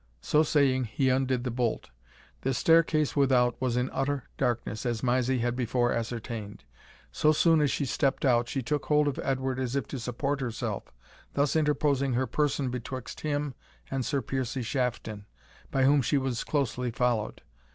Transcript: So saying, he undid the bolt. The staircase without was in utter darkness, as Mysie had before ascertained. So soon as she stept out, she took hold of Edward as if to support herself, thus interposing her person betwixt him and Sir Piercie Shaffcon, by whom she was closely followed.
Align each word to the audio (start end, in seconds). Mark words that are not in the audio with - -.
So 0.23 0.41
saying, 0.41 0.85
he 0.85 1.09
undid 1.09 1.43
the 1.43 1.51
bolt. 1.51 1.91
The 2.41 2.55
staircase 2.55 3.15
without 3.15 3.55
was 3.61 3.77
in 3.77 3.87
utter 3.93 4.23
darkness, 4.35 4.83
as 4.83 5.03
Mysie 5.03 5.37
had 5.41 5.55
before 5.55 5.91
ascertained. 5.93 6.63
So 7.11 7.31
soon 7.31 7.61
as 7.61 7.69
she 7.69 7.85
stept 7.85 8.25
out, 8.25 8.49
she 8.49 8.63
took 8.63 8.85
hold 8.87 9.07
of 9.07 9.19
Edward 9.21 9.59
as 9.59 9.75
if 9.75 9.87
to 9.89 9.99
support 9.99 10.41
herself, 10.41 10.91
thus 11.35 11.55
interposing 11.55 12.13
her 12.13 12.25
person 12.25 12.71
betwixt 12.71 13.21
him 13.21 13.53
and 13.91 14.03
Sir 14.03 14.23
Piercie 14.23 14.63
Shaffcon, 14.63 15.25
by 15.69 15.83
whom 15.83 16.01
she 16.01 16.17
was 16.17 16.43
closely 16.43 16.89
followed. 16.89 17.43